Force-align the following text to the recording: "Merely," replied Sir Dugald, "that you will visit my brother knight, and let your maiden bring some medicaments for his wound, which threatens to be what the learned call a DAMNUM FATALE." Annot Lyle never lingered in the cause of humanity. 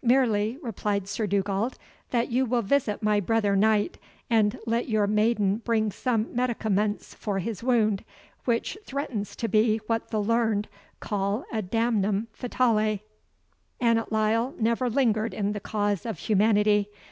"Merely," 0.00 0.58
replied 0.62 1.08
Sir 1.08 1.26
Dugald, 1.26 1.76
"that 2.12 2.30
you 2.30 2.46
will 2.46 2.62
visit 2.62 3.02
my 3.02 3.18
brother 3.18 3.56
knight, 3.56 3.98
and 4.30 4.56
let 4.64 4.88
your 4.88 5.08
maiden 5.08 5.56
bring 5.56 5.90
some 5.90 6.26
medicaments 6.32 7.14
for 7.14 7.40
his 7.40 7.64
wound, 7.64 8.04
which 8.44 8.78
threatens 8.84 9.34
to 9.34 9.48
be 9.48 9.78
what 9.88 10.10
the 10.10 10.22
learned 10.22 10.68
call 11.00 11.44
a 11.52 11.62
DAMNUM 11.62 12.28
FATALE." 12.32 13.00
Annot 13.80 14.12
Lyle 14.12 14.54
never 14.56 14.88
lingered 14.88 15.34
in 15.34 15.50
the 15.50 15.58
cause 15.58 16.06
of 16.06 16.20
humanity. 16.20 16.88